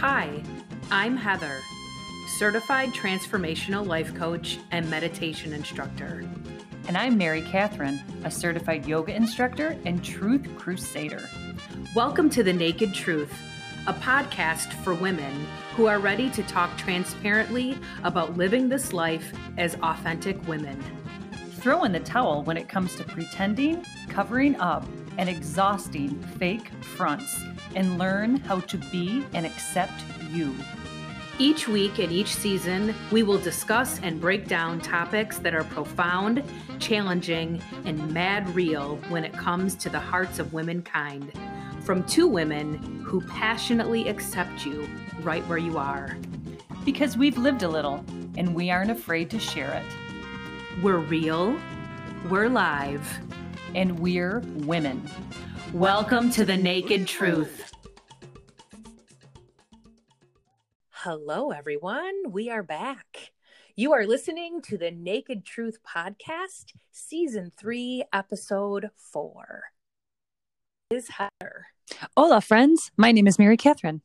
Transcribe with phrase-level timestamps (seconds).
[0.00, 0.42] Hi,
[0.90, 1.60] I'm Heather,
[2.38, 6.24] certified transformational life coach and meditation instructor.
[6.88, 11.28] And I'm Mary Catherine, a certified yoga instructor and truth crusader.
[11.94, 13.30] Welcome to The Naked Truth,
[13.86, 19.74] a podcast for women who are ready to talk transparently about living this life as
[19.82, 20.82] authentic women.
[21.56, 24.86] Throw in the towel when it comes to pretending, covering up,
[25.18, 27.44] and exhausting fake fronts,
[27.74, 30.54] and learn how to be and accept you.
[31.38, 36.42] Each week and each season, we will discuss and break down topics that are profound,
[36.78, 41.32] challenging, and mad real when it comes to the hearts of womankind.
[41.82, 44.86] From two women who passionately accept you
[45.22, 46.16] right where you are.
[46.84, 48.04] Because we've lived a little
[48.36, 50.82] and we aren't afraid to share it.
[50.82, 51.58] We're real,
[52.28, 53.18] we're live,
[53.74, 55.02] and we're women.
[55.74, 57.72] Welcome to the Naked Truth.
[60.90, 62.12] Hello, everyone.
[62.28, 63.30] We are back.
[63.76, 69.62] You are listening to the Naked Truth Podcast, Season 3, Episode 4.
[70.90, 71.66] Is Heather.
[72.16, 72.90] Hola, friends.
[72.96, 74.02] My name is Mary Catherine.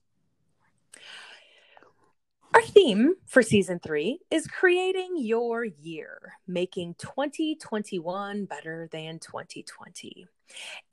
[2.56, 10.25] Our theme for season three is creating your year, making 2021 better than 2020.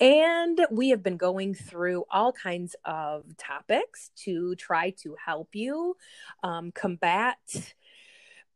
[0.01, 5.97] And we have been going through all kinds of topics to try to help you
[6.43, 7.39] um, combat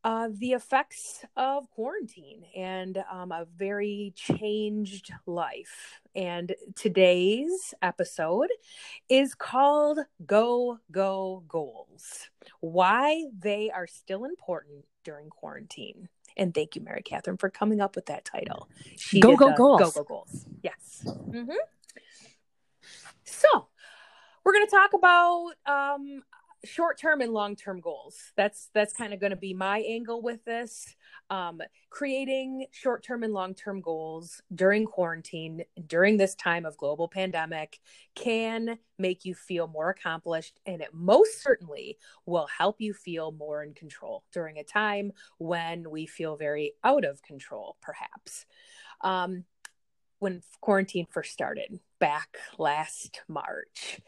[0.07, 6.01] uh, the effects of quarantine and um, a very changed life.
[6.15, 8.51] And today's episode
[9.09, 16.09] is called Go, Go Goals Why They Are Still Important During Quarantine.
[16.37, 18.69] And thank you, Mary Catherine, for coming up with that title.
[18.97, 19.81] She go, go, goals.
[19.81, 20.47] Go, go, goals.
[20.62, 21.03] Yes.
[21.05, 21.51] Mm-hmm.
[23.25, 23.67] So,
[24.45, 26.23] we're going to talk about um,
[26.67, 28.33] short-term and long-term goals.
[28.36, 30.95] That's that's kind of going to be my angle with this.
[31.31, 37.78] Um, creating short-term and long-term goals during quarantine during this time of global pandemic
[38.15, 43.62] can make you feel more accomplished and it most certainly will help you feel more
[43.62, 48.47] in control during a time when we feel very out of control perhaps.
[49.00, 49.44] Um,
[50.19, 54.00] when quarantine first started back last march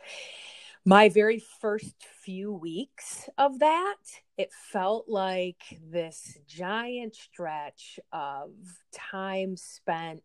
[0.88, 3.96] my very first few weeks of that,
[4.38, 8.52] it felt like this giant stretch of
[8.90, 10.22] time spent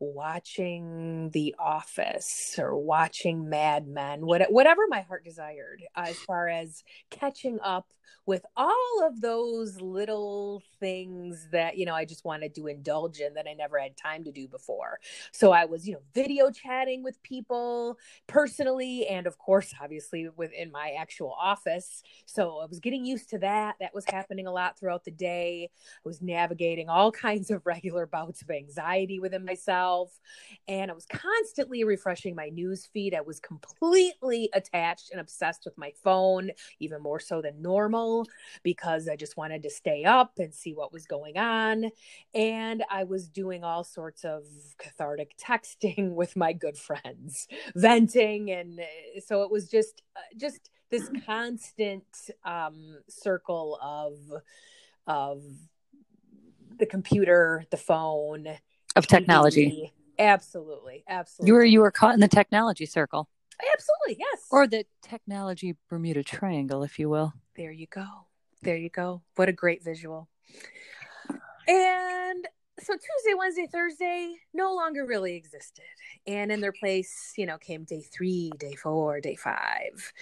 [0.00, 7.58] watching The Office or watching Mad Men, whatever my heart desired, as far as catching
[7.62, 7.92] up
[8.26, 13.34] with all of those little things that you know I just wanted to indulge in
[13.34, 14.98] that I never had time to do before.
[15.32, 20.70] So I was, you know, video chatting with people personally and of course obviously within
[20.70, 22.02] my actual office.
[22.26, 23.76] So I was getting used to that.
[23.80, 25.70] That was happening a lot throughout the day.
[25.74, 30.18] I was navigating all kinds of regular bouts of anxiety within myself
[30.68, 33.14] and I was constantly refreshing my news feed.
[33.14, 36.50] I was completely attached and obsessed with my phone,
[36.80, 37.93] even more so than normal
[38.62, 41.90] because I just wanted to stay up and see what was going on.
[42.34, 44.44] And I was doing all sorts of
[44.78, 48.50] cathartic texting with my good friends, venting.
[48.50, 52.04] And uh, so it was just, uh, just this constant
[52.44, 54.18] um, circle of,
[55.06, 55.42] of
[56.78, 58.48] the computer, the phone,
[58.96, 59.92] of technology.
[60.18, 61.48] Absolutely, absolutely.
[61.48, 63.28] You were you were caught in the technology circle.
[63.72, 64.46] Absolutely, yes.
[64.50, 67.32] Or the technology Bermuda Triangle, if you will.
[67.56, 68.06] There you go.
[68.62, 69.22] There you go.
[69.36, 70.28] What a great visual.
[71.68, 72.46] And
[72.80, 75.84] so Tuesday, Wednesday, Thursday no longer really existed.
[76.26, 80.12] And in their place, you know, came day three, day four, day five.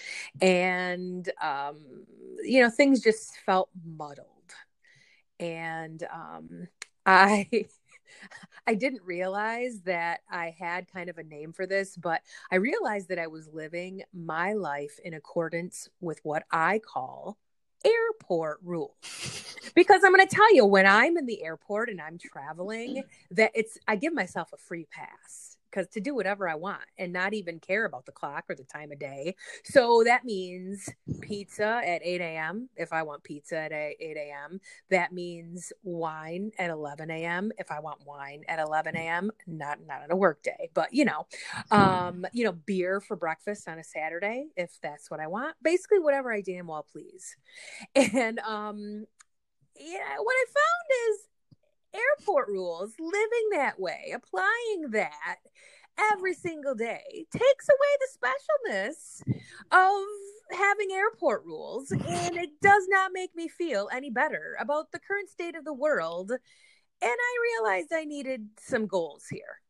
[0.41, 2.04] And, um,
[2.43, 4.28] you know, things just felt muddled.
[5.41, 6.69] And um,
[7.06, 7.49] I
[8.67, 13.09] I didn't realize that I had kind of a name for this, but I realized
[13.09, 17.38] that I was living my life in accordance with what I call
[17.85, 19.56] airport rules.
[19.75, 23.35] because I'm going to tell you, when I'm in the airport and I'm traveling, mm-hmm.
[23.35, 27.12] that it's, I give myself a free pass because to do whatever I want and
[27.12, 29.34] not even care about the clock or the time of day.
[29.64, 30.88] So that means
[31.20, 32.69] pizza at 8 a.m.
[32.76, 34.60] if I want pizza at 8 a.m.
[34.90, 37.50] That means wine at 11 a.m.
[37.58, 39.30] if I want wine at 11 a.m.
[39.46, 41.26] Not not on a work day, but you know,
[41.70, 45.56] um, you know, beer for breakfast on a Saturday if that's what I want.
[45.62, 47.36] Basically, whatever I damn well please.
[47.94, 49.06] And um,
[49.78, 51.31] yeah, what I found is
[51.94, 55.37] airport rules, living that way, applying that
[56.12, 59.23] every single day takes away the specialness
[59.71, 64.99] of having airport rules, and it does not make me feel any better about the
[64.99, 66.31] current state of the world.
[66.31, 66.41] And
[67.03, 69.61] I realized I needed some goals here.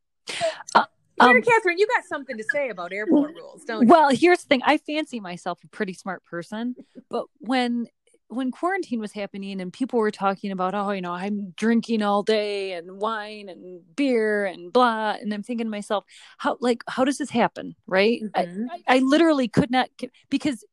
[0.74, 0.84] Uh,
[1.18, 3.88] um, Catherine, you got something to say about airport rules, don't you?
[3.88, 4.62] Well, here's the thing.
[4.64, 6.74] I fancy myself a pretty smart person,
[7.10, 7.86] but when
[8.32, 12.22] when quarantine was happening and people were talking about, oh, you know, I'm drinking all
[12.22, 16.04] day and wine and beer and blah, and I'm thinking to myself,
[16.38, 18.22] how like how does this happen, right?
[18.22, 18.66] Mm-hmm.
[18.70, 19.90] I, I literally could not
[20.30, 20.64] because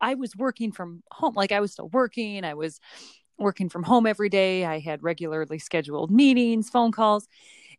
[0.00, 2.80] I was working from home, like I was still working, I was
[3.38, 4.64] working from home every day.
[4.64, 7.28] I had regularly scheduled meetings, phone calls,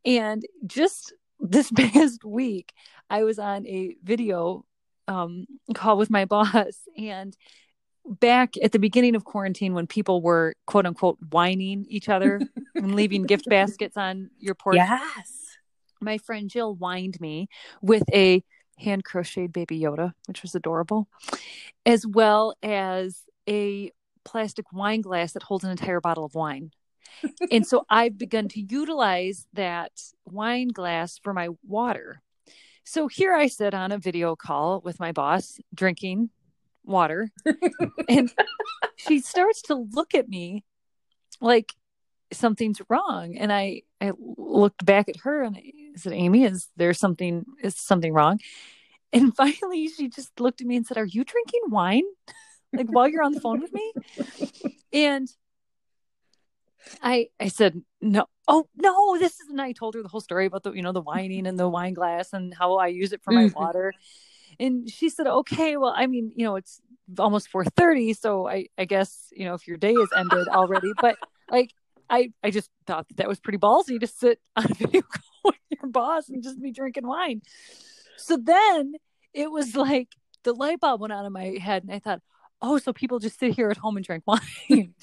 [0.05, 2.73] and just this past week,
[3.09, 4.65] I was on a video
[5.07, 7.35] um, call with my boss, and
[8.05, 12.39] back at the beginning of quarantine, when people were quote unquote wining each other
[12.75, 15.57] and leaving gift baskets on your porch, yes,
[16.01, 17.47] my friend Jill wined me
[17.81, 18.43] with a
[18.77, 21.07] hand crocheted baby Yoda, which was adorable,
[21.85, 23.91] as well as a
[24.25, 26.71] plastic wine glass that holds an entire bottle of wine.
[27.51, 29.91] And so I've begun to utilize that
[30.25, 32.21] wine glass for my water.
[32.85, 36.29] So here I sit on a video call with my boss drinking
[36.83, 37.29] water.
[38.09, 38.31] and
[38.95, 40.63] she starts to look at me
[41.41, 41.73] like
[42.31, 43.37] something's wrong.
[43.37, 47.75] And I, I looked back at her and I said, Amy, is there something, is
[47.75, 48.39] something wrong?
[49.11, 52.03] And finally she just looked at me and said, Are you drinking wine?
[52.73, 53.93] like while you're on the phone with me?
[54.91, 55.29] And
[57.01, 58.25] I I said no.
[58.47, 59.49] Oh no, this is.
[59.49, 61.69] And I told her the whole story about the you know the wining and the
[61.69, 63.59] wine glass and how I use it for my mm-hmm.
[63.59, 63.93] water.
[64.59, 66.81] And she said, okay, well, I mean, you know, it's
[67.19, 70.91] almost four thirty, so I I guess you know if your day is ended already,
[71.01, 71.17] but
[71.49, 71.71] like
[72.09, 75.23] I I just thought that, that was pretty ballsy to sit on a video call
[75.45, 77.41] with your boss and just be drinking wine.
[78.17, 78.93] So then
[79.33, 80.09] it was like
[80.43, 82.21] the light bulb went out of my head, and I thought,
[82.61, 84.93] oh, so people just sit here at home and drink wine.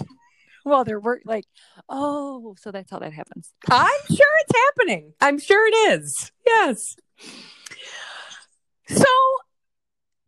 [0.62, 1.47] while they're work like
[1.88, 6.97] oh so that's how that happens i'm sure it's happening i'm sure it is yes
[8.87, 9.05] so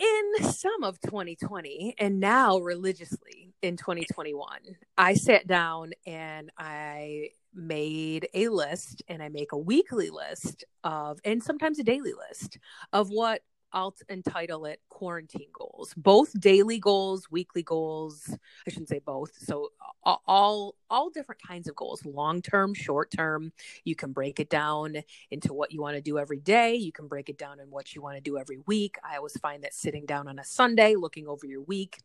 [0.03, 4.61] in some of 2020 and now religiously in 2021
[4.99, 11.21] i sat down and i made a list and i make a weekly list of
[11.25, 12.59] and sometimes a daily list
[12.93, 13.43] of what
[13.75, 18.37] I'll entitle it quarantine goals, both daily goals, weekly goals.
[18.67, 19.33] I shouldn't say both.
[19.39, 19.71] So
[20.05, 23.53] all all different kinds of goals, long term, short term.
[23.85, 24.97] You can break it down
[25.31, 26.75] into what you want to do every day.
[26.75, 28.97] You can break it down in what you want to do every week.
[29.05, 32.01] I always find that sitting down on a Sunday, looking over your week,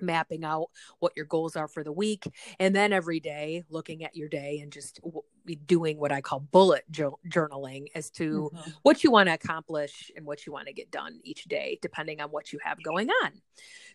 [0.00, 0.66] mapping out
[0.98, 2.24] what your goals are for the week
[2.58, 5.22] and then every day looking at your day and just w-
[5.66, 8.70] doing what i call bullet jo- journaling as to mm-hmm.
[8.82, 12.20] what you want to accomplish and what you want to get done each day depending
[12.20, 13.32] on what you have going on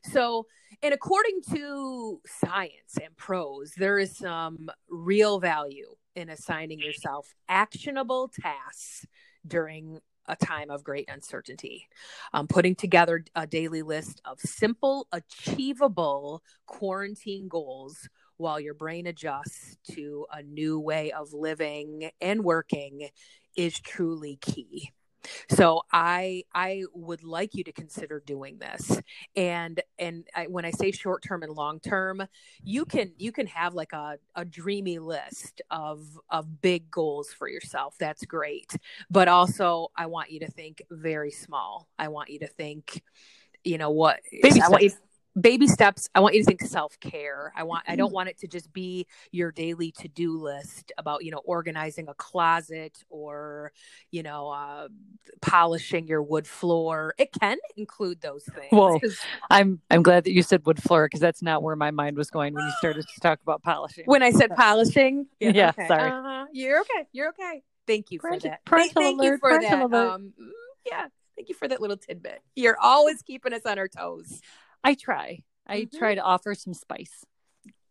[0.03, 0.45] so
[0.83, 8.29] and according to science and prose there is some real value in assigning yourself actionable
[8.41, 9.05] tasks
[9.45, 11.87] during a time of great uncertainty.
[12.33, 19.77] Um, putting together a daily list of simple, achievable quarantine goals while your brain adjusts
[19.91, 23.09] to a new way of living and working
[23.55, 24.91] is truly key
[25.49, 28.99] so i i would like you to consider doing this.
[29.35, 32.27] And and I, when i say short term and long term
[32.63, 37.47] you can you can have like a, a dreamy list of of big goals for
[37.47, 37.95] yourself.
[37.99, 38.75] That's great.
[39.09, 41.87] But also i want you to think very small.
[41.97, 43.03] I want you to think
[43.63, 44.83] you know what Baby I want
[45.39, 47.53] baby steps i want you to think self-care.
[47.55, 48.15] I want i don't mm-hmm.
[48.15, 53.03] want it to just be your daily to-do list about you know organizing a closet
[53.09, 53.71] or
[54.11, 54.87] you know uh,
[55.41, 57.13] polishing your wood floor.
[57.17, 58.99] It can include those things well
[59.49, 62.29] i'm i'm glad that you said wood floor because that's not where my mind was
[62.29, 64.05] going when you started to talk about polishing.
[64.05, 65.27] When i said polishing?
[65.39, 65.87] Yeah, yeah okay.
[65.87, 66.11] sorry.
[66.11, 66.45] Uh-huh.
[66.51, 67.07] you're okay.
[67.11, 67.63] You're okay.
[67.85, 68.65] Thank you for that.
[68.65, 70.49] Parental thank, you for that um, mm,
[70.85, 71.07] yeah.
[71.35, 72.41] Thank you for that little tidbit.
[72.55, 74.41] You're always keeping us on our toes
[74.83, 75.39] I try.
[75.65, 75.97] I mm-hmm.
[75.97, 77.25] try to offer some spice.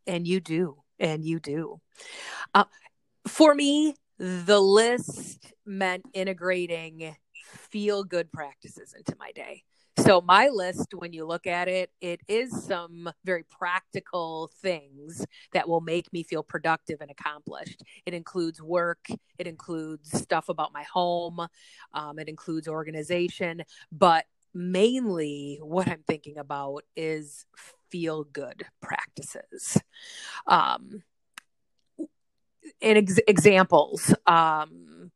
[0.07, 0.77] And you do.
[0.99, 1.81] And you do.
[2.55, 2.65] Uh,
[3.27, 9.63] for me, the list meant integrating feel good practices into my day.
[9.99, 15.67] So, my list, when you look at it, it is some very practical things that
[15.69, 17.83] will make me feel productive and accomplished.
[18.05, 19.07] It includes work,
[19.39, 21.41] it includes stuff about my home,
[21.95, 27.45] um, it includes organization, but mainly what I'm thinking about is
[27.91, 29.79] feel good practices.
[30.47, 31.03] Um,
[32.83, 35.11] and ex- examples, um,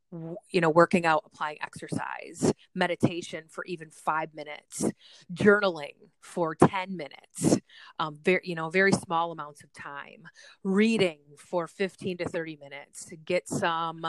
[0.50, 4.90] you know working out applying exercise meditation for even five minutes
[5.32, 7.58] journaling for 10 minutes
[8.00, 10.24] um, very you know very small amounts of time
[10.64, 14.04] reading for 15 to 30 minutes to get some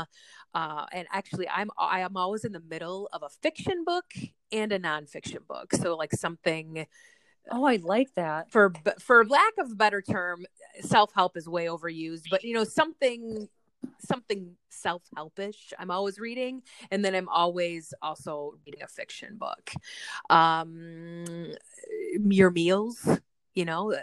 [0.55, 4.05] uh, and actually i'm i am always in the middle of a fiction book
[4.51, 6.85] and a nonfiction book so like something
[7.49, 8.51] Oh, I like that.
[8.51, 10.45] For for lack of a better term,
[10.81, 13.49] self help is way overused, but you know something
[13.99, 15.73] something self helpish.
[15.79, 19.71] I'm always reading, and then I'm always also reading a fiction book.
[20.29, 21.53] Um,
[22.25, 23.07] your meals,
[23.53, 23.99] you know, uh,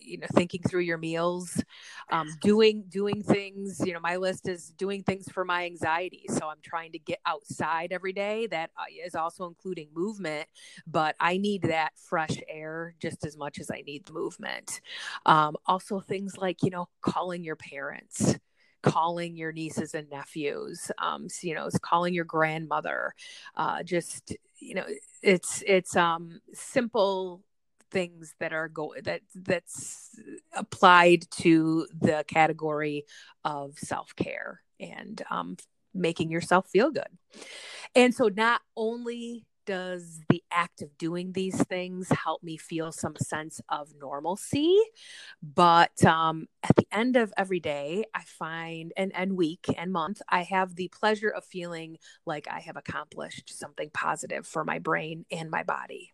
[0.00, 1.62] you know, thinking through your meals,
[2.10, 3.80] um, doing doing things.
[3.84, 6.24] You know, my list is doing things for my anxiety.
[6.28, 8.46] So I'm trying to get outside every day.
[8.46, 10.48] That uh, also including movement,
[10.86, 14.80] but I need that fresh air just as much as I need the movement.
[15.26, 18.36] Um, also, things like you know, calling your parents
[18.84, 23.14] calling your nieces and nephews um you know it's calling your grandmother
[23.56, 24.84] uh just you know
[25.22, 27.42] it's it's um simple
[27.90, 30.10] things that are go that that's
[30.52, 33.04] applied to the category
[33.44, 35.56] of self-care and um
[35.94, 37.08] making yourself feel good.
[37.94, 43.16] And so not only does the act of doing these things help me feel some
[43.16, 44.76] sense of normalcy?
[45.42, 50.22] But um, at the end of every day i find and, and week and month
[50.28, 55.24] i have the pleasure of feeling like i have accomplished something positive for my brain
[55.30, 56.12] and my body.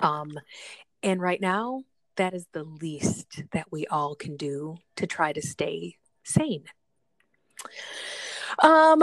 [0.00, 0.38] Um,
[1.02, 1.82] and right now
[2.16, 6.64] that is the least that we all can do to try to stay sane.
[8.62, 9.02] Um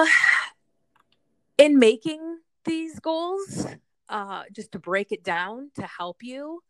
[1.58, 3.66] in making these goals,
[4.10, 6.62] uh, just to break it down to help you,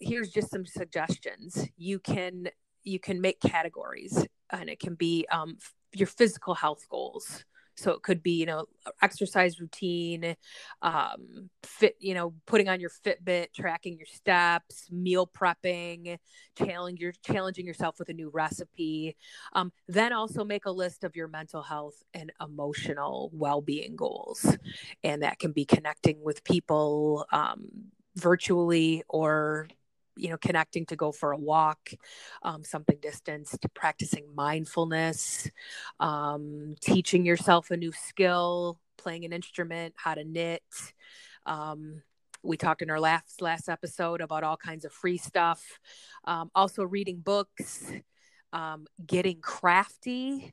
[0.00, 1.66] here's just some suggestions.
[1.76, 2.48] You can
[2.84, 5.58] you can make categories, and it can be um,
[5.92, 7.44] your physical health goals.
[7.78, 8.66] So it could be, you know,
[9.02, 10.34] exercise routine,
[10.82, 16.18] um, fit, you know, putting on your Fitbit, tracking your steps, meal prepping,
[16.56, 19.16] challenging your challenging yourself with a new recipe.
[19.52, 24.56] Um, then also make a list of your mental health and emotional well-being goals,
[25.04, 27.68] and that can be connecting with people um,
[28.16, 29.68] virtually or
[30.18, 31.90] you know connecting to go for a walk
[32.42, 35.50] um, something distanced practicing mindfulness
[36.00, 40.62] um, teaching yourself a new skill playing an instrument how to knit.
[41.46, 42.02] Um,
[42.42, 45.80] we talked in our last last episode about all kinds of free stuff.
[46.24, 47.90] Um, also reading books
[48.52, 50.52] um, getting crafty.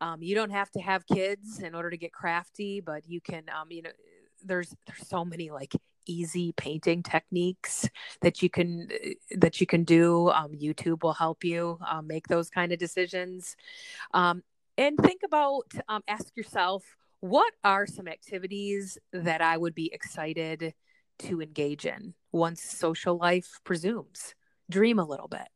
[0.00, 3.44] Um, you don't have to have kids in order to get crafty but you can
[3.70, 3.90] you know
[4.44, 5.72] there's there's so many like
[6.06, 7.88] easy painting techniques
[8.20, 8.88] that you can
[9.32, 13.56] that you can do um, youtube will help you um, make those kind of decisions.
[14.14, 14.42] Um,
[14.78, 16.84] and think about um, ask yourself
[17.20, 20.74] what are some activities that i would be excited
[21.18, 24.34] to engage in once social life presumes?
[24.70, 25.48] Dream a little bit.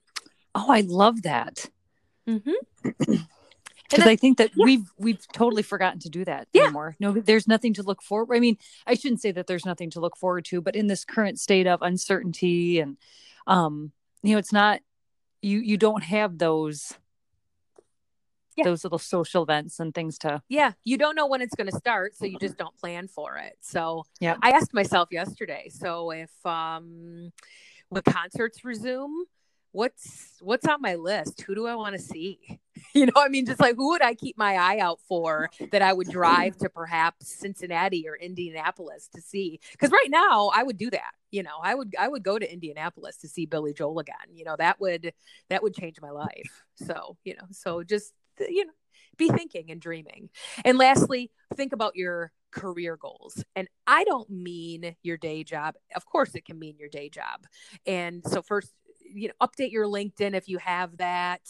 [0.54, 1.66] Oh i love that.
[2.28, 3.14] Mm-hmm.
[3.90, 4.64] because I think that yeah.
[4.64, 6.64] we've we've totally forgotten to do that yeah.
[6.64, 6.97] anymore.
[7.00, 8.37] No, there's nothing to look forward.
[8.37, 8.56] I mean,
[8.87, 11.66] I shouldn't say that there's nothing to look forward to, but in this current state
[11.66, 12.97] of uncertainty and
[13.47, 13.92] um,
[14.23, 14.80] you know, it's not
[15.42, 16.94] you you don't have those
[18.56, 18.64] yeah.
[18.64, 21.76] those little social events and things to yeah you don't know when it's going to
[21.76, 26.11] start so you just don't plan for it so yeah i asked myself yesterday so
[26.11, 27.32] if um
[27.88, 29.25] when concerts resume
[29.72, 31.42] what's what's on my list?
[31.42, 32.38] Who do i want to see?
[32.94, 35.82] You know i mean just like who would i keep my eye out for that
[35.82, 39.60] i would drive to perhaps cincinnati or indianapolis to see?
[39.72, 41.58] Because right now i would do that you know?
[41.62, 44.56] I would i would go to indianapolis to see billy joel again you know?
[44.56, 45.12] That would
[45.50, 46.64] that would change my life.
[46.76, 48.72] So you know so just uh, you know
[49.16, 50.30] be thinking and dreaming.
[50.64, 53.44] And lastly think about your career goals.
[53.54, 55.74] And I don't mean your day job.
[55.94, 57.46] Of course, it can mean your day job.
[57.86, 58.72] And so, first,
[59.12, 61.40] you know update your linkedin if you have that.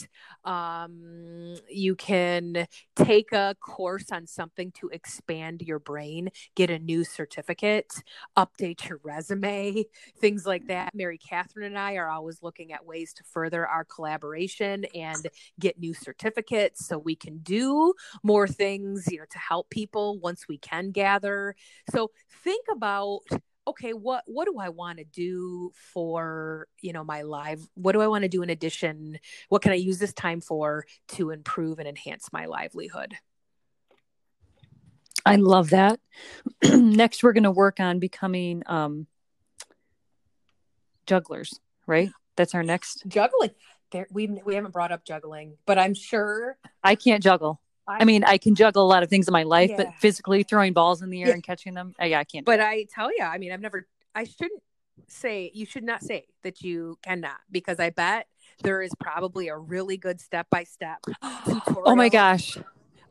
[0.44, 7.04] Um, you can take a course on something to expand your brain get a new
[7.04, 7.92] certificate
[8.36, 9.84] update your resume
[10.20, 10.94] things like that.
[10.94, 15.26] Mary catherine and i are always looking at ways to further our collaboration and
[15.58, 20.46] get new certificates so we can do more things you know to help people once
[20.48, 21.54] we can gather.
[21.90, 22.10] So
[22.44, 23.20] think about
[23.70, 28.00] okay what what do i want to do for you know my live what do
[28.00, 29.18] i want to do in addition?
[29.48, 33.14] What can i use this time for to improve and enhance my livelihood?
[35.24, 36.00] I love that.
[36.64, 39.06] Next we're going to work on becoming um
[41.06, 42.10] jugglers right?
[42.36, 43.50] That's our next juggling.
[43.90, 47.60] There we we haven't brought up juggling but i'm sure i can't juggle
[47.98, 50.72] I mean, I can juggle a lot of things in my life, but physically throwing
[50.72, 51.34] balls in the air Yeah.
[51.34, 52.46] and catching them, uh, yeah, I can't.
[52.46, 52.60] But.
[52.60, 54.62] I tell you, I mean, I've never, I shouldn't
[55.08, 58.26] say, you should not say that you cannot, because I bet
[58.62, 60.98] there is probably a really good step by step
[61.44, 62.58] tutorial oh my gosh,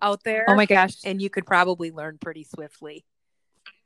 [0.01, 0.45] out there.
[0.48, 3.05] oh my gosh, And you could probably learn pretty swiftly.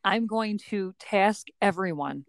[0.04, 2.26] I'm going to task everyone.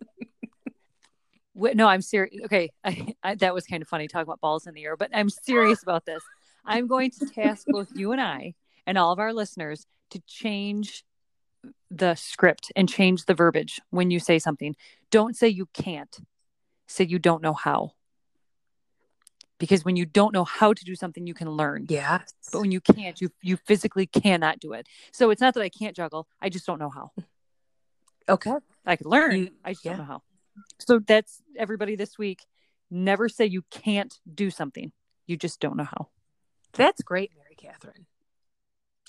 [1.57, 2.35] No, I'm serious.
[2.45, 5.11] Okay, I, I, that was kind of funny talking about balls in the air, but
[5.13, 6.23] I'm serious about this.
[6.65, 8.55] I'm going to task both you and I
[8.87, 11.05] and all of our listeners to change
[11.91, 14.77] the script and change the verbiage when you say something.
[15.11, 16.19] Don't say you can't,
[16.87, 17.93] say you don't know how.
[19.59, 21.87] Because when you don't know how to do something, you can learn.
[21.89, 22.23] Yeah.
[22.53, 24.89] But when you can't, you you physically cannot do it.
[25.13, 27.13] So it's not that I can't juggle; I just don't know how.
[28.29, 28.55] Okay.
[28.85, 29.37] I could learn.
[29.37, 29.93] You- I just yeah.
[29.93, 30.23] don't know how.
[30.81, 32.45] So that's everybody this week.
[32.91, 34.93] Never say you can't do something.
[35.27, 36.09] You just don't know how.
[36.77, 38.07] That's great, Mary Catherine.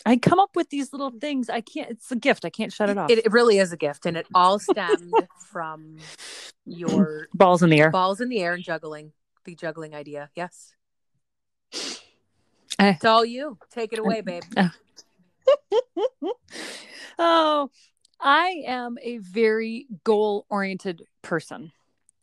[0.05, 1.49] I come up with these little things.
[1.49, 1.89] I can't.
[1.89, 2.45] It's a gift.
[2.45, 3.09] I can't shut it off.
[3.09, 5.13] It, it really is a gift, and it all stemmed
[5.51, 5.97] from
[6.65, 7.89] your Balls in the air.
[7.91, 9.13] balls in the air and juggling.
[9.45, 10.29] The juggling idea.
[10.35, 10.73] Yes.
[11.73, 12.91] Eh.
[12.95, 13.57] It's all you.
[13.71, 14.43] Take it away, babe.
[17.17, 17.69] oh,
[18.19, 21.71] I am a very goal oriented person.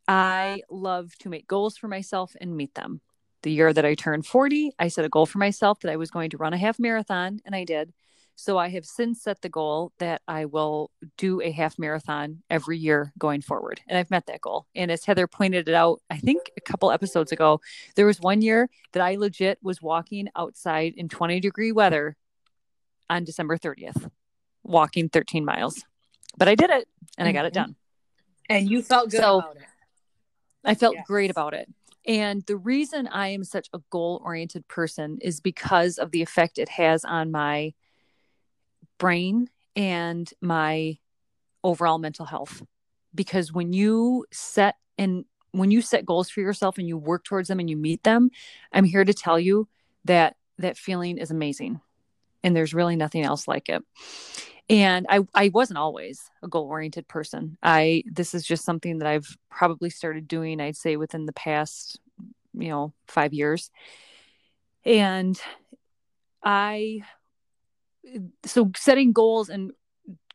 [0.08, 3.00] I love to make goals for myself and meet them.
[3.42, 6.10] The year that I turned 40, I set a goal for myself that I was
[6.10, 7.92] going to run a half marathon, and I did.
[8.34, 12.78] So I have since set the goal that I will do a half marathon every
[12.78, 13.80] year going forward.
[13.86, 14.66] And I've met that goal.
[14.74, 17.60] And as Heather pointed it out, I think a couple episodes ago,
[17.94, 22.16] there was one year that I legit was walking outside in 20 degree weather
[23.10, 24.10] on December 30th,
[24.62, 25.84] walking 13 miles.
[26.38, 27.54] But I did it and I got it Mhm.
[27.56, 27.76] done.
[28.48, 29.62] And you felt good So- about it.
[30.64, 31.06] I felt Yes.
[31.06, 31.68] great about it.
[32.06, 36.58] And the reason I am such a goal oriented person is because of the effect
[36.58, 37.74] it has on my
[38.98, 40.98] brain and my
[41.62, 42.62] overall mental health.
[43.14, 47.48] Because when you set and when you set goals for yourself and you work towards
[47.48, 48.30] them and you meet them,
[48.72, 49.68] I'm here to tell you
[50.04, 51.80] that that feeling is amazing.
[52.42, 53.84] And there's really nothing else like it.
[54.68, 57.58] And I, I wasn't always a goal oriented person.
[57.62, 61.98] I this is just something that I've probably started doing, I'd say within the past,
[62.54, 63.70] you know, five years.
[64.84, 65.40] And
[66.42, 67.02] I
[68.44, 69.72] so setting goals and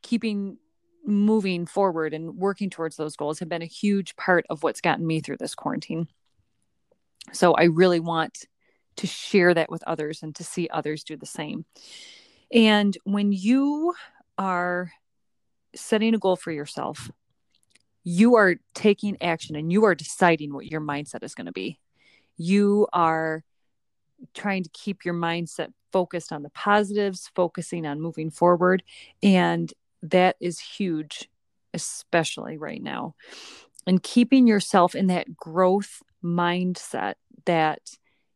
[0.02, 0.58] keeping
[1.06, 5.08] moving forward and working towards those goals have been a huge part of what's gotten
[5.08, 6.08] me through this quarantine.
[7.32, 8.46] So I really want
[8.98, 11.66] to share that with others and to see others do the same.
[12.52, 13.94] And when you
[14.38, 14.92] are
[15.76, 17.12] setting a goal for yourself,
[18.04, 21.80] you are taking action and you are deciding what your mindset is going to be.
[22.38, 23.44] You are
[24.34, 28.84] trying to keep your mindset focused on the positives, focusing on moving forward.
[29.22, 29.74] And
[30.04, 31.30] that is huge,
[31.74, 33.16] especially right now.
[33.86, 37.80] And keeping yourself in that growth mindset that,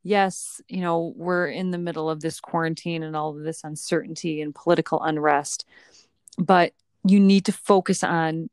[0.04, 4.42] yes, you know, we're in the middle of this quarantine and all of this uncertainty
[4.42, 5.66] and political unrest,
[6.38, 8.50] but you need to focus on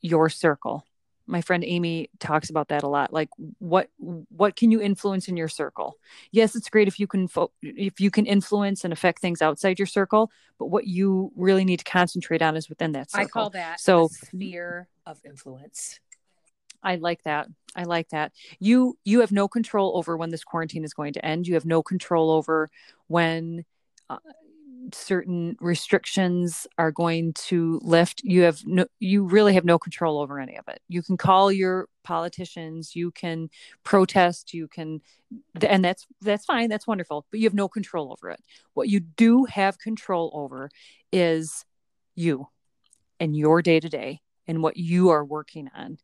[0.00, 0.84] your circle.
[1.26, 3.12] My friend Amy talks about that a lot.
[3.12, 3.28] Like
[3.60, 5.96] what what can you influence in your circle?
[6.32, 9.78] Yes, it's great if you can fo- if you can influence and affect things outside
[9.78, 13.26] your circle, but what you really need to concentrate on is within that circle.
[13.26, 16.00] I call that So- sphere of influence.
[16.82, 17.46] I like that.
[17.76, 18.32] I like that.
[18.58, 21.46] You you have no control over when this quarantine is going to end.
[21.46, 22.70] You have no control over
[23.06, 23.64] when
[24.08, 24.18] uh,
[24.94, 28.22] certain restrictions are going to lift.
[28.24, 30.80] You have no you really have no control over any of it.
[30.88, 33.50] You can call your politicians, you can
[33.84, 35.00] protest, you can
[35.62, 38.40] and that's that's fine, that's wonderful, but you have no control over it.
[38.74, 40.70] What you do have control over
[41.12, 41.64] is
[42.14, 42.48] you
[43.18, 45.98] and your day to day and what you are working on.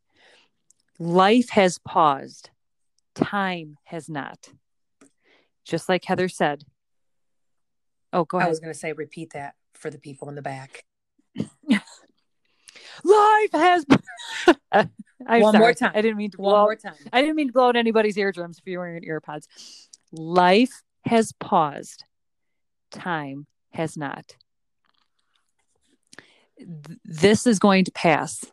[0.99, 2.51] Life has paused,
[3.14, 4.51] time has not.
[5.64, 6.64] Just like Heather said.
[8.12, 10.85] Oh, go I was going to say, repeat that for the people in the back.
[13.05, 13.85] Life has.
[14.73, 15.59] I'm One sorry.
[15.59, 15.92] more time.
[15.95, 16.62] I didn't mean to One blow.
[16.64, 16.95] more time.
[17.12, 19.47] I didn't mean to blow out anybody's eardrums if you're wearing earpods.
[20.12, 22.05] Life has paused.
[22.90, 24.37] Time has not.
[26.59, 28.45] Th- This is going to pass.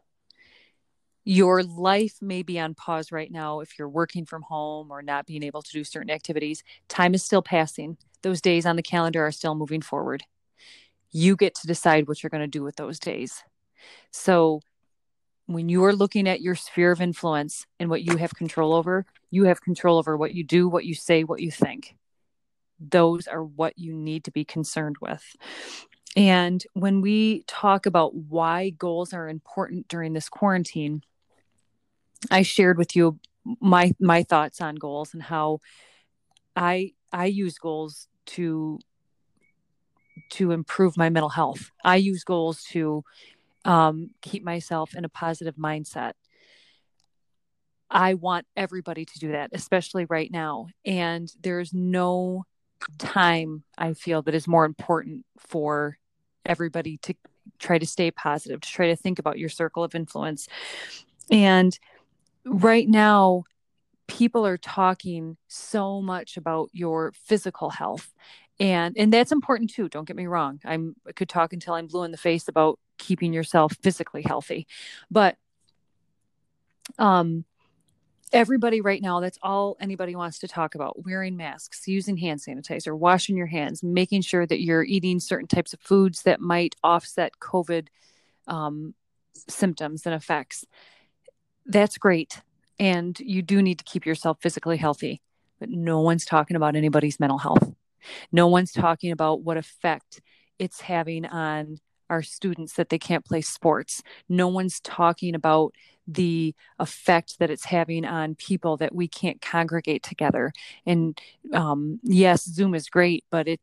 [1.26, 5.26] Your life may be on pause right now if you're working from home or not
[5.26, 6.63] being able to do certain activities.
[6.89, 7.98] Time is still passing.
[8.23, 10.23] Those days on the calendar are still moving forward.
[11.12, 13.43] You get to decide what you're going to do with those days.
[14.12, 14.62] So,
[15.47, 19.05] when you are looking at your sphere of influence and what you have control over,
[19.31, 21.95] you have control over what you do, what you say, what you think.
[22.79, 25.23] those are what you need to be concerned with.
[26.15, 31.03] And when we talk about why goals are important during this quarantine,
[32.31, 33.19] I shared with you
[33.59, 35.59] my my thoughts on goals and how
[36.55, 38.79] I I use goals to
[40.29, 41.71] to improve my mental health.
[41.83, 43.03] I use goals to
[43.65, 46.13] um, keep myself in a positive mindset.
[47.89, 50.67] I want everybody to do that, especially right now.
[50.86, 52.45] And there's no
[52.97, 55.97] time I feel that is more important for
[56.45, 57.13] everybody to
[57.59, 60.47] try to stay positive, to try to think about your circle of influence.
[61.29, 61.77] And
[62.45, 63.43] right now,
[64.17, 68.13] people are talking so much about your physical health
[68.60, 70.60] and and that's important too don't get me wrong.
[70.63, 74.67] I'm I could talk until i'm blue in the face about keeping yourself physically healthy
[75.10, 75.38] but
[76.99, 77.43] um
[78.32, 82.97] everybody right now that's all anybody wants to talk about wearing masks using hand sanitizer
[82.97, 87.34] washing your hands making sure that you're eating certain types of foods that might offset
[87.39, 87.88] covid
[88.47, 88.93] um,
[89.47, 90.65] symptoms and effects.
[91.65, 92.41] That's great
[92.84, 95.22] and you do need to keep yourself physically healthy
[95.60, 97.74] but no one's talking about anybody's mental health
[98.32, 100.22] no one's talking about what effect
[100.60, 101.78] it's having on
[102.10, 104.04] our students that they can't play sports.
[104.30, 105.74] No one's talking about
[106.08, 110.52] the effect that it's having on people that we can't congregate together.
[110.86, 111.19] And
[111.54, 113.62] um, yes, Zoom is great, but it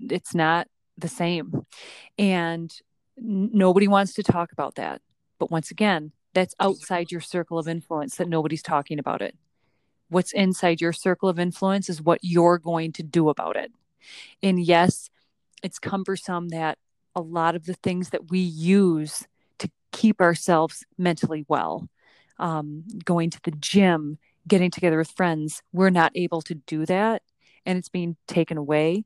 [0.00, 1.64] it's not the same.
[2.18, 2.74] And
[3.16, 5.00] nobody wants to talk about that.
[5.38, 9.36] But once again, that's outside your circle of influence that nobody's talking about it.
[10.08, 13.72] What's inside your circle of influence is what you're going to do about it.
[14.42, 15.10] And yes,
[15.62, 16.78] it's cumbersome that
[17.14, 19.26] a lot of the things that we use
[19.58, 21.88] to keep ourselves mentally well,
[22.38, 24.18] um, going to the gym,
[24.48, 27.22] getting together with friends, we're not able to do that
[27.64, 29.04] and it's being taken away.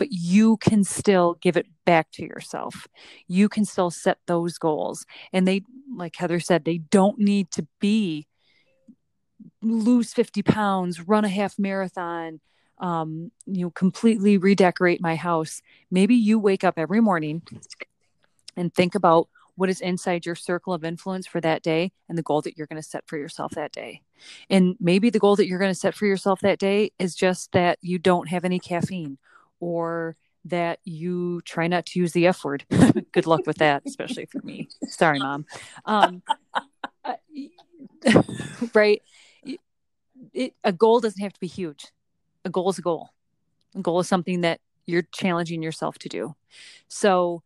[0.00, 2.88] But you can still give it back to yourself.
[3.28, 5.04] You can still set those goals.
[5.30, 5.60] And they,
[5.94, 8.26] like Heather said, they don't need to be
[9.60, 12.40] lose 50 pounds, run a half marathon,
[12.78, 15.60] um, you know, completely redecorate my house.
[15.90, 17.42] Maybe you wake up every morning
[18.56, 22.22] and think about what is inside your circle of influence for that day and the
[22.22, 24.00] goal that you're going to set for yourself that day.
[24.48, 27.52] And maybe the goal that you're going to set for yourself that day is just
[27.52, 29.18] that you don't have any caffeine
[29.60, 32.64] or that you try not to use the F word.
[33.12, 34.68] Good luck with that, especially for me.
[34.88, 35.46] Sorry, mom.
[35.84, 36.22] Um,
[37.04, 37.14] uh,
[38.74, 39.02] right.
[40.32, 41.92] It, a goal doesn't have to be huge
[42.44, 43.10] a goal is a goal.
[43.74, 46.34] A goal is something that you're challenging yourself to do.
[46.88, 47.42] So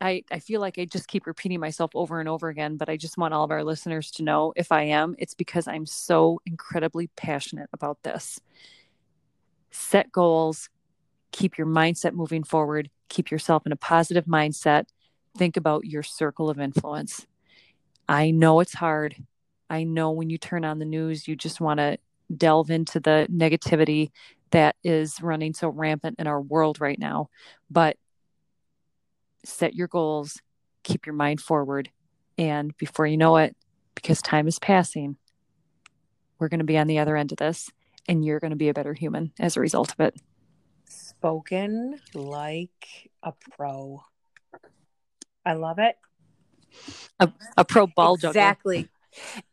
[0.00, 2.96] I, I feel like I just keep repeating myself over and over again, but I
[2.96, 6.40] just want all of our listeners to know if I am, it's because I'm so
[6.46, 8.40] incredibly passionate about this.
[9.70, 10.68] Set goals,
[11.32, 14.86] keep your mindset moving forward, keep yourself in a positive mindset,
[15.36, 17.26] think about your circle of influence.
[18.08, 19.16] I know it's hard.
[19.68, 21.98] I know when you turn on the news, you just want to
[22.34, 24.10] delve into the negativity
[24.50, 27.28] that is running so rampant in our world right now.
[27.70, 27.96] But
[29.44, 30.40] set your goals,
[30.82, 31.90] keep your mind forward.
[32.36, 33.56] And before you know it,
[33.94, 35.16] because time is passing,
[36.38, 37.70] we're going to be on the other end of this
[38.08, 40.20] and you're going to be a better human as a result of it.
[41.20, 44.02] Spoken like a pro.
[45.44, 45.96] I love it.
[47.18, 48.30] A, a pro ball juggler.
[48.30, 48.88] Exactly.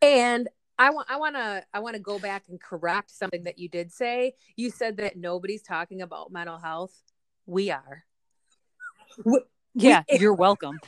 [0.01, 0.47] And
[0.80, 3.67] I want I want to I want to go back and correct something that you
[3.67, 4.36] did say.
[4.56, 6.93] You said that nobody's talking about mental health.
[7.45, 8.06] We are.
[9.25, 9.41] We,
[9.73, 10.80] yeah, we, you're welcome.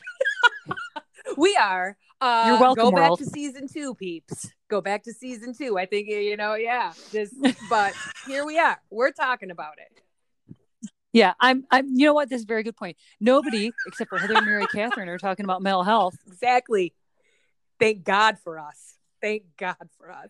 [1.37, 1.97] we are.
[2.21, 2.85] Uh, you're welcome.
[2.85, 3.19] Go world.
[3.19, 4.49] back to season two, peeps.
[4.69, 5.77] Go back to season two.
[5.77, 6.55] I think you know.
[6.55, 6.93] Yeah.
[7.11, 7.33] Just,
[7.69, 7.93] but
[8.25, 8.79] here we are.
[8.89, 10.03] We're talking about it.
[11.11, 11.65] Yeah, I'm.
[11.71, 11.87] I'm.
[11.95, 12.29] You know what?
[12.29, 12.97] This is a very good point.
[13.19, 16.15] Nobody except for Heather and Mary Catherine are talking about mental health.
[16.27, 16.93] Exactly.
[17.79, 18.95] Thank God for us.
[19.21, 20.29] Thank God for us.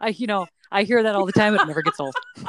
[0.00, 1.54] I, you know, I hear that all the time.
[1.54, 2.14] It never gets old.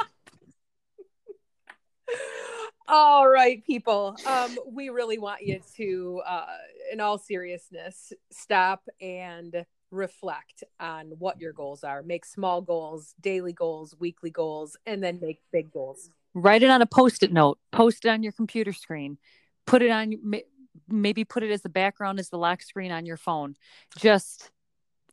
[2.88, 4.16] all right, people.
[4.26, 6.46] Um, we really want you to, uh,
[6.92, 12.02] in all seriousness, stop and reflect on what your goals are.
[12.02, 16.10] Make small goals, daily goals, weekly goals, and then make big goals.
[16.34, 17.58] Write it on a post-it note.
[17.70, 19.18] Post it on your computer screen.
[19.66, 20.14] Put it on.
[20.88, 23.54] Maybe put it as the background as the lock screen on your phone.
[23.96, 24.50] Just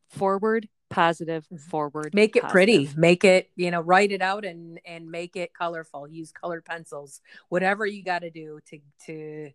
[0.10, 1.56] forward positive mm-hmm.
[1.56, 2.52] forward make it positive.
[2.52, 6.66] pretty make it you know write it out and and make it colorful use colored
[6.66, 9.50] pencils whatever you got to do to to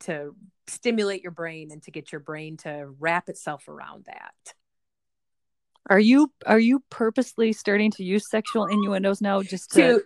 [0.00, 0.34] to
[0.66, 4.54] stimulate your brain and to get your brain to wrap itself around that
[5.88, 10.02] are you are you purposely starting to use sexual innuendos now just to, to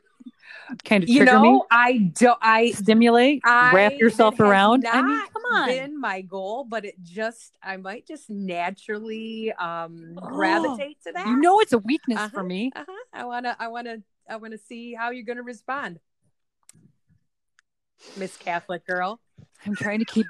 [0.84, 2.38] kind of you trigger know, me, I don't.
[2.40, 4.86] I stimulate, I wrap yourself around.
[4.86, 5.68] I mean, come on.
[5.68, 11.26] Been my goal, but it just I might just naturally um Oh, gravitate to that.
[11.26, 12.28] You know, it's a weakness Uh-huh.
[12.32, 12.72] for me.
[12.74, 12.92] uh-huh.
[13.12, 16.00] I wanna, I wanna, I wanna see how you're gonna respond,
[18.16, 19.20] Miss Catholic girl.
[19.66, 20.26] I'm trying to keep.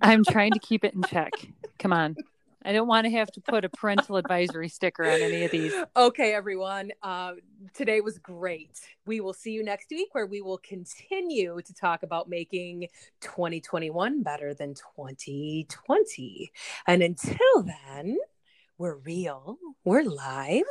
[0.00, 1.32] I'm trying to keep it in check.
[1.78, 2.16] Come on.
[2.64, 5.74] I don't want to have to put a parental advisory sticker on any of these.
[5.94, 6.92] Okay, everyone.
[7.02, 7.32] Uh,
[7.74, 8.80] today was great.
[9.04, 12.88] We will see you next week where we will continue to talk about making
[13.20, 16.52] 2021 better than 2020.
[16.86, 18.16] And until then,
[18.78, 20.62] we're real, we're live.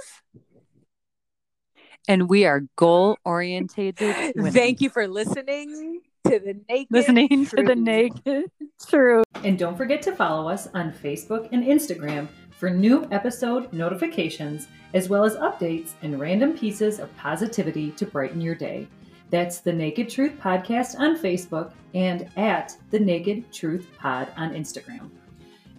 [2.08, 4.34] And we are goal orientated.
[4.52, 8.50] Thank you for listening to the naked Listening to the naked
[8.88, 9.26] truth.
[9.44, 15.10] And don't forget to follow us on Facebook and Instagram for new episode notifications, as
[15.10, 18.88] well as updates and random pieces of positivity to brighten your day.
[19.32, 25.10] That's the Naked Truth Podcast on Facebook and at the Naked Truth Pod on Instagram.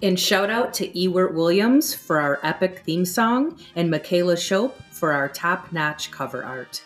[0.02, 5.12] And shout out to Ewert Williams for our epic theme song and Michaela Shope for
[5.12, 6.82] our top notch cover art.